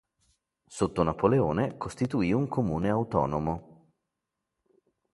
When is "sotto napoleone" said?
0.65-1.77